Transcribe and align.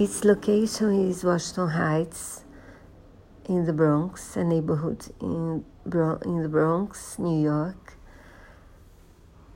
Its 0.00 0.24
location 0.24 1.10
is 1.10 1.24
Washington 1.24 1.68
Heights 1.68 2.42
in 3.44 3.66
the 3.66 3.72
Bronx, 3.74 4.34
a 4.34 4.42
neighborhood 4.42 5.04
in, 5.20 5.62
in 6.24 6.42
the 6.42 6.48
Bronx, 6.48 7.18
New 7.18 7.38
York. 7.38 7.98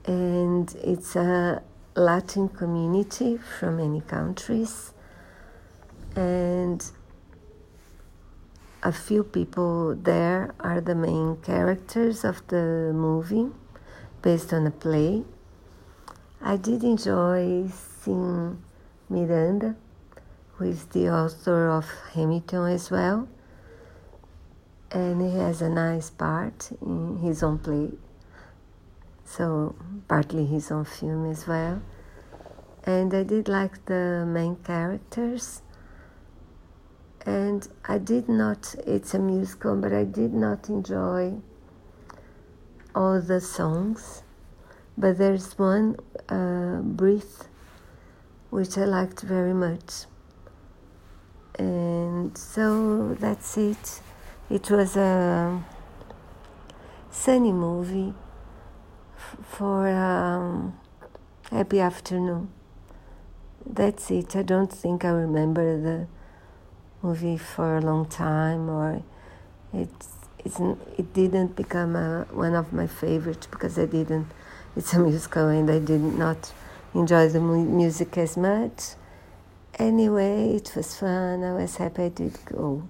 And 0.04 0.70
it's 0.84 1.16
a 1.16 1.62
Latin 1.96 2.50
community 2.50 3.38
from 3.38 3.78
many 3.78 4.02
countries. 4.02 4.92
And 6.14 6.84
a 8.82 8.92
few 8.92 9.24
people 9.24 9.94
there 9.94 10.54
are 10.60 10.82
the 10.82 10.94
main 10.94 11.36
characters 11.36 12.22
of 12.22 12.46
the 12.48 12.92
movie 12.94 13.48
based 14.20 14.52
on 14.52 14.66
a 14.66 14.70
play. 14.70 15.24
I 16.42 16.58
did 16.58 16.84
enjoy 16.84 17.70
seeing 18.02 18.62
Miranda, 19.08 19.76
who 20.56 20.64
is 20.64 20.84
the 20.86 21.08
author 21.10 21.68
of 21.68 21.86
Hamilton 22.14 22.66
as 22.66 22.90
well 22.90 23.28
and 24.94 25.20
he 25.20 25.36
has 25.36 25.60
a 25.60 25.68
nice 25.68 26.08
part 26.08 26.70
in 26.80 27.18
his 27.18 27.42
own 27.42 27.58
play, 27.58 27.90
so 29.24 29.74
partly 30.06 30.46
his 30.46 30.70
own 30.70 30.84
film 30.84 31.28
as 31.28 31.48
well. 31.48 31.82
And 32.84 33.12
I 33.12 33.24
did 33.24 33.48
like 33.48 33.84
the 33.86 34.24
main 34.26 34.56
characters, 34.56 35.62
and 37.26 37.66
I 37.86 37.98
did 37.98 38.28
not, 38.28 38.76
it's 38.86 39.14
a 39.14 39.18
musical, 39.18 39.74
but 39.74 39.92
I 39.92 40.04
did 40.04 40.32
not 40.32 40.68
enjoy 40.68 41.34
all 42.94 43.20
the 43.20 43.40
songs. 43.40 44.22
But 44.96 45.18
there's 45.18 45.58
one, 45.58 45.96
uh, 46.28 46.82
Breathe, 46.82 47.24
which 48.50 48.78
I 48.78 48.84
liked 48.84 49.22
very 49.22 49.54
much. 49.54 50.04
So 52.36 53.14
that's 53.20 53.56
it. 53.56 54.00
It 54.50 54.68
was 54.68 54.96
a 54.96 55.62
sunny 57.10 57.52
movie 57.52 58.12
for 59.42 59.86
a 59.86 59.94
um, 59.94 60.78
happy 61.50 61.78
afternoon. 61.80 62.48
That's 63.64 64.10
it. 64.10 64.34
I 64.34 64.42
don't 64.42 64.72
think 64.72 65.04
I 65.04 65.10
remember 65.10 65.80
the 65.80 66.06
movie 67.02 67.38
for 67.38 67.76
a 67.76 67.80
long 67.80 68.06
time, 68.06 68.68
or 68.68 69.02
it's, 69.72 70.08
it's 70.44 70.58
it 70.98 71.14
didn't 71.14 71.54
become 71.54 71.94
a, 71.94 72.26
one 72.32 72.54
of 72.54 72.72
my 72.72 72.88
favorites 72.88 73.46
because 73.46 73.78
I 73.78 73.86
didn't. 73.86 74.26
It's 74.76 74.92
a 74.92 74.98
musical, 74.98 75.48
and 75.48 75.70
I 75.70 75.78
did 75.78 76.00
not 76.00 76.52
enjoy 76.94 77.28
the 77.28 77.40
music 77.40 78.18
as 78.18 78.36
much. 78.36 78.96
Anyway, 79.78 80.56
it 80.56 80.72
was 80.76 80.96
fun. 80.96 81.44
I 81.44 81.54
was 81.54 81.76
happy 81.76 82.10
did 82.10 82.38
go. 82.46 82.88